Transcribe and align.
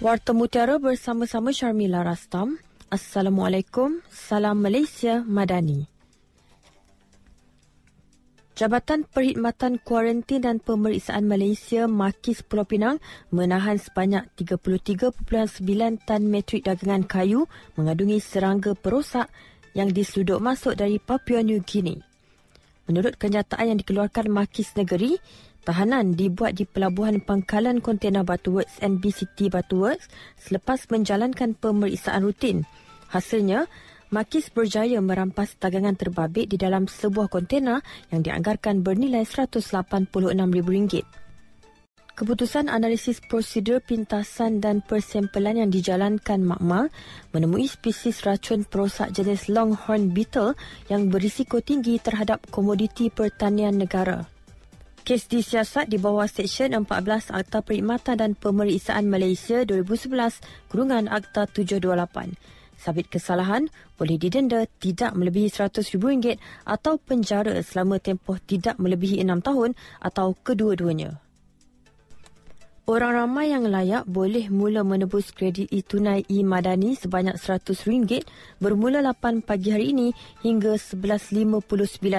Warta 0.00 0.32
Mutiara 0.32 0.80
bersama-sama 0.80 1.52
Syarmila 1.52 2.00
Rastam. 2.00 2.56
Assalamualaikum. 2.88 4.00
Salam 4.08 4.64
Malaysia 4.64 5.20
Madani. 5.28 5.92
Jabatan 8.56 9.04
Perkhidmatan 9.04 9.76
Kuarantin 9.84 10.40
dan 10.40 10.56
Pemeriksaan 10.56 11.28
Malaysia 11.28 11.84
Makis 11.84 12.40
Pulau 12.40 12.64
Pinang 12.64 12.96
menahan 13.28 13.76
sebanyak 13.76 14.24
33.9 14.40 15.20
tan 16.08 16.22
metrik 16.32 16.64
dagangan 16.64 17.04
kayu 17.04 17.44
mengandungi 17.76 18.24
serangga 18.24 18.72
perosak 18.72 19.28
yang 19.76 19.92
diseluduk 19.92 20.40
masuk 20.40 20.80
dari 20.80 20.96
Papua 20.96 21.44
New 21.44 21.60
Guinea. 21.60 22.00
Menurut 22.88 23.20
kenyataan 23.20 23.76
yang 23.76 23.78
dikeluarkan 23.84 24.32
Makis 24.32 24.72
Negeri, 24.80 25.20
Tahanan 25.60 26.16
dibuat 26.16 26.56
di 26.56 26.64
Pelabuhan 26.64 27.20
Pangkalan 27.20 27.84
Kontena 27.84 28.24
Batu 28.24 28.56
Works 28.56 28.80
NBCT 28.80 29.52
Batu 29.52 29.84
Works 29.84 30.08
selepas 30.40 30.88
menjalankan 30.88 31.52
pemeriksaan 31.52 32.24
rutin. 32.24 32.64
Hasilnya, 33.12 33.68
Makis 34.10 34.50
berjaya 34.50 34.98
merampas 34.98 35.54
dagangan 35.54 35.94
terbabit 35.94 36.50
di 36.50 36.58
dalam 36.58 36.90
sebuah 36.90 37.30
kontena 37.30 37.78
yang 38.10 38.26
dianggarkan 38.26 38.82
bernilai 38.82 39.22
RM186,000. 39.22 41.06
Keputusan 42.18 42.66
analisis 42.66 43.22
prosedur 43.22 43.78
pintasan 43.78 44.58
dan 44.58 44.82
persempelan 44.82 45.62
yang 45.62 45.70
dijalankan 45.70 46.42
Makmal 46.42 46.90
menemui 47.30 47.70
spesies 47.70 48.26
racun 48.26 48.66
perosak 48.66 49.14
jenis 49.14 49.46
longhorn 49.46 50.10
beetle 50.10 50.58
yang 50.90 51.06
berisiko 51.06 51.62
tinggi 51.62 52.02
terhadap 52.02 52.42
komoditi 52.50 53.14
pertanian 53.14 53.78
negara. 53.78 54.26
Kes 55.10 55.26
disiasat 55.26 55.90
di 55.90 55.98
bawah 55.98 56.30
Seksyen 56.30 56.70
14 56.70 57.34
Akta 57.34 57.66
Perkhidmatan 57.66 58.14
dan 58.14 58.38
Pemeriksaan 58.38 59.10
Malaysia 59.10 59.66
2011 59.66 60.38
kurungan 60.70 61.10
Akta 61.10 61.50
728. 61.50 62.38
Sabit 62.78 63.10
kesalahan 63.10 63.66
boleh 63.98 64.14
didenda 64.22 64.70
tidak 64.78 65.10
melebihi 65.18 65.50
RM100,000 65.50 66.38
atau 66.62 66.94
penjara 67.02 67.58
selama 67.58 67.98
tempoh 67.98 68.38
tidak 68.38 68.78
melebihi 68.78 69.26
6 69.26 69.34
tahun 69.42 69.74
atau 69.98 70.38
kedua-duanya. 70.46 71.18
Orang 72.86 73.18
ramai 73.18 73.50
yang 73.50 73.66
layak 73.66 74.06
boleh 74.06 74.46
mula 74.46 74.86
menebus 74.86 75.34
kredit 75.34 75.74
e-tunai 75.74 76.22
e-madani 76.30 76.94
sebanyak 76.94 77.34
RM100 77.34 78.22
bermula 78.62 79.02
8 79.02 79.42
pagi 79.42 79.74
hari 79.74 79.90
ini 79.90 80.14
hingga 80.46 80.78
11.59 80.78 81.66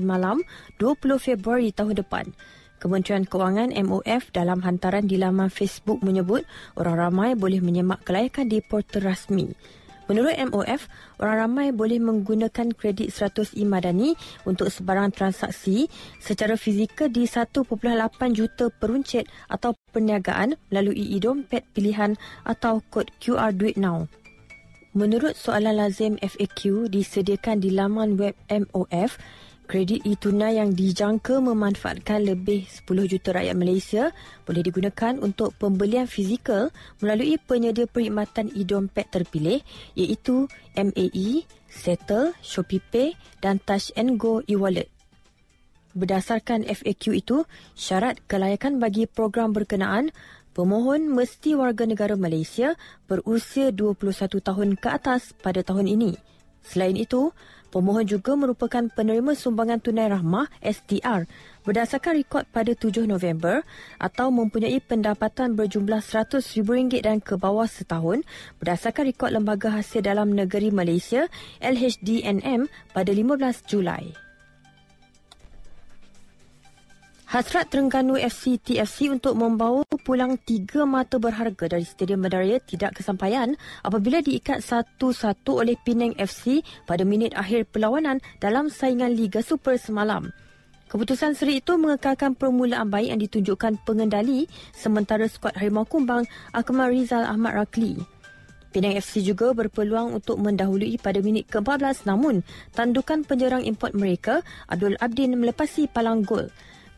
malam 0.00 0.40
20 0.80 0.96
Februari 1.20 1.68
tahun 1.68 2.00
depan. 2.00 2.32
Kementerian 2.78 3.26
Kewangan 3.26 3.74
MOF 3.74 4.30
dalam 4.30 4.62
hantaran 4.62 5.10
di 5.10 5.18
laman 5.18 5.50
Facebook 5.50 6.02
menyebut 6.06 6.46
orang 6.78 7.10
ramai 7.10 7.30
boleh 7.34 7.58
menyemak 7.58 8.06
kelayakan 8.06 8.46
di 8.46 8.62
portal 8.62 9.10
rasmi. 9.10 9.50
Menurut 10.08 10.32
MOF, 10.48 10.88
orang 11.20 11.36
ramai 11.44 11.68
boleh 11.68 12.00
menggunakan 12.00 12.72
kredit 12.72 13.12
100 13.12 13.52
e-madani 13.60 14.16
untuk 14.48 14.72
sebarang 14.72 15.12
transaksi 15.12 15.92
secara 16.16 16.56
fizikal 16.56 17.12
di 17.12 17.28
1.8 17.28 17.68
juta 18.32 18.72
peruncit 18.72 19.28
atau 19.52 19.76
perniagaan 19.92 20.56
melalui 20.72 21.12
e-dompet 21.12 21.68
pilihan 21.76 22.16
atau 22.48 22.80
kod 22.88 23.12
QR 23.20 23.52
Duit 23.52 23.76
Now. 23.76 24.08
Menurut 24.96 25.36
soalan 25.36 25.76
lazim 25.76 26.16
FAQ 26.24 26.88
disediakan 26.88 27.60
di 27.60 27.68
laman 27.68 28.16
web 28.16 28.32
MOF, 28.48 29.20
Kredit 29.68 30.00
e-tunai 30.08 30.56
yang 30.56 30.72
dijangka 30.72 31.44
memanfaatkan 31.44 32.24
lebih 32.24 32.64
10 32.64 32.88
juta 33.04 33.36
rakyat 33.36 33.52
Malaysia 33.52 34.16
boleh 34.48 34.64
digunakan 34.64 35.20
untuk 35.20 35.52
pembelian 35.60 36.08
fizikal 36.08 36.72
melalui 37.04 37.36
penyedia 37.36 37.84
perkhidmatan 37.84 38.48
e-dompet 38.56 39.12
terpilih 39.12 39.60
iaitu 39.92 40.48
MAE, 40.72 41.44
Settle, 41.68 42.32
ShopeePay 42.40 43.12
dan 43.44 43.60
Touch 43.60 43.92
Go 44.16 44.40
e-wallet. 44.48 44.88
Berdasarkan 45.92 46.64
FAQ 46.64 47.04
itu, 47.12 47.44
syarat 47.76 48.24
kelayakan 48.24 48.80
bagi 48.80 49.04
program 49.04 49.52
berkenaan 49.52 50.16
pemohon 50.56 51.12
mesti 51.12 51.52
warga 51.52 51.84
negara 51.84 52.16
Malaysia 52.16 52.72
berusia 53.04 53.68
21 53.68 54.32
tahun 54.40 54.80
ke 54.80 54.88
atas 54.88 55.36
pada 55.36 55.60
tahun 55.60 55.92
ini. 55.92 56.16
Selain 56.64 56.96
itu, 56.96 57.32
Pemohon 57.68 58.08
juga 58.08 58.32
merupakan 58.32 58.80
penerima 58.88 59.36
sumbangan 59.36 59.76
tunai 59.80 60.08
rahmah 60.08 60.48
STR 60.64 61.28
berdasarkan 61.68 62.16
rekod 62.16 62.44
pada 62.48 62.72
7 62.72 63.04
November 63.04 63.60
atau 64.00 64.32
mempunyai 64.32 64.80
pendapatan 64.80 65.52
berjumlah 65.52 66.00
RM100,000 66.00 67.04
dan 67.04 67.20
ke 67.20 67.36
bawah 67.36 67.68
setahun 67.68 68.24
berdasarkan 68.56 69.12
rekod 69.12 69.30
Lembaga 69.36 69.76
Hasil 69.76 70.00
Dalam 70.00 70.32
Negeri 70.32 70.72
Malaysia 70.72 71.28
LHDNM 71.60 72.72
pada 72.96 73.10
15 73.12 73.68
Julai. 73.68 74.27
Hasrat 77.28 77.68
Terengganu 77.68 78.16
FC 78.16 78.56
TFC 78.56 79.12
untuk 79.12 79.36
membawa 79.36 79.84
pulang 80.00 80.40
tiga 80.40 80.88
mata 80.88 81.20
berharga 81.20 81.76
dari 81.76 81.84
Stadium 81.84 82.24
Medaria 82.24 82.56
tidak 82.56 82.96
kesampaian 82.96 83.52
apabila 83.84 84.24
diikat 84.24 84.64
satu-satu 84.64 85.60
oleh 85.60 85.76
Penang 85.76 86.16
FC 86.16 86.64
pada 86.88 87.04
minit 87.04 87.36
akhir 87.36 87.68
perlawanan 87.68 88.24
dalam 88.40 88.72
saingan 88.72 89.12
Liga 89.12 89.44
Super 89.44 89.76
semalam. 89.76 90.32
Keputusan 90.88 91.36
seri 91.36 91.60
itu 91.60 91.76
mengekalkan 91.76 92.32
permulaan 92.32 92.88
baik 92.88 93.12
yang 93.12 93.20
ditunjukkan 93.20 93.84
pengendali 93.84 94.48
sementara 94.72 95.28
skuad 95.28 95.52
Harimau 95.52 95.84
Kumbang 95.84 96.24
Akmal 96.56 96.96
Rizal 96.96 97.28
Ahmad 97.28 97.60
Rakli. 97.60 98.00
Penang 98.72 98.96
FC 98.96 99.20
juga 99.20 99.52
berpeluang 99.52 100.16
untuk 100.16 100.40
mendahului 100.40 100.96
pada 100.96 101.20
minit 101.20 101.44
ke-14 101.52 102.08
namun 102.08 102.40
tandukan 102.72 103.20
penyerang 103.20 103.68
import 103.68 103.92
mereka 103.92 104.40
Abdul 104.72 104.96
Abdin 104.96 105.36
melepasi 105.36 105.92
palang 105.92 106.24
gol. 106.24 106.48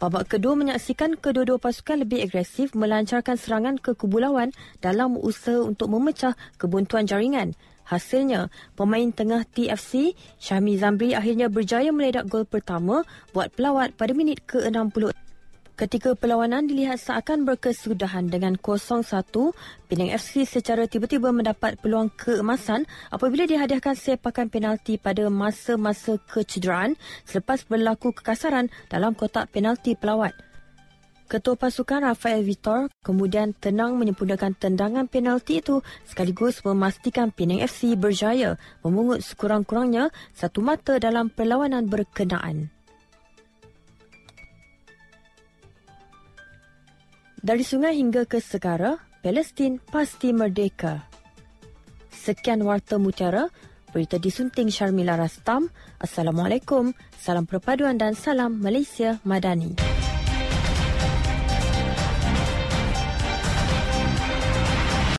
Babak 0.00 0.32
kedua 0.32 0.56
menyaksikan 0.56 1.20
kedua-dua 1.20 1.60
pasukan 1.60 2.00
lebih 2.00 2.24
agresif 2.24 2.72
melancarkan 2.72 3.36
serangan 3.36 3.76
ke 3.76 3.92
kubu 3.92 4.16
lawan 4.16 4.48
dalam 4.80 5.20
usaha 5.20 5.60
untuk 5.60 5.92
memecah 5.92 6.32
kebuntuan 6.56 7.04
jaringan. 7.04 7.52
Hasilnya, 7.84 8.48
pemain 8.80 9.12
tengah 9.12 9.44
TFC, 9.44 10.16
Syahmi 10.40 10.80
Zambri 10.80 11.12
akhirnya 11.12 11.52
berjaya 11.52 11.92
meledak 11.92 12.32
gol 12.32 12.48
pertama 12.48 13.04
buat 13.36 13.52
pelawat 13.52 13.92
pada 13.92 14.16
minit 14.16 14.40
ke-60. 14.48 15.12
Ketika 15.80 16.12
perlawanan 16.12 16.68
dilihat 16.68 17.00
seakan 17.00 17.48
berkesudahan 17.48 18.28
dengan 18.28 18.60
0-1, 18.60 19.00
Penang 19.88 20.12
FC 20.12 20.44
secara 20.44 20.84
tiba-tiba 20.84 21.32
mendapat 21.32 21.80
peluang 21.80 22.12
keemasan 22.20 22.84
apabila 23.08 23.48
dihadiahkan 23.48 23.96
sepakan 23.96 24.52
penalti 24.52 25.00
pada 25.00 25.32
masa-masa 25.32 26.20
kecederaan 26.28 27.00
selepas 27.24 27.64
berlaku 27.64 28.12
kekasaran 28.12 28.68
dalam 28.92 29.16
kotak 29.16 29.48
penalti 29.56 29.96
pelawat. 29.96 30.36
Ketua 31.32 31.56
pasukan 31.56 32.12
Rafael 32.12 32.44
Vitor 32.44 32.92
kemudian 33.00 33.56
tenang 33.56 33.96
menyempurnakan 33.96 34.52
tendangan 34.60 35.08
penalti 35.08 35.64
itu 35.64 35.80
sekaligus 36.04 36.60
memastikan 36.60 37.32
Penang 37.32 37.64
FC 37.64 37.96
berjaya 37.96 38.60
memungut 38.84 39.24
sekurang-kurangnya 39.24 40.12
satu 40.36 40.60
mata 40.60 41.00
dalam 41.00 41.32
perlawanan 41.32 41.88
berkenaan. 41.88 42.68
Dari 47.40 47.64
sungai 47.64 47.96
hingga 47.96 48.28
ke 48.28 48.36
segara, 48.36 49.00
Palestin 49.24 49.80
pasti 49.80 50.28
merdeka. 50.36 51.08
Sekian 52.12 52.60
Warta 52.60 53.00
Mutiara, 53.00 53.48
berita 53.96 54.20
disunting 54.20 54.68
Syarmila 54.68 55.16
Rastam. 55.16 55.72
Assalamualaikum, 56.04 56.92
salam 57.16 57.48
perpaduan 57.48 57.96
dan 57.96 58.12
salam 58.12 58.60
Malaysia 58.60 59.24
Madani. 59.24 59.99